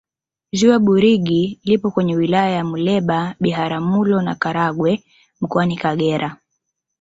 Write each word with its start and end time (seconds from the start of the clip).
ziwa 0.53 0.79
burigi 0.79 1.59
lipo 1.63 1.91
kwenye 1.91 2.15
wilaya 2.15 2.57
za 2.57 2.63
muleba 2.69 3.35
biharamulo 3.39 4.21
na 4.21 4.35
karagwe 4.35 5.03
mkoani 5.41 5.75
kagera 5.81 6.37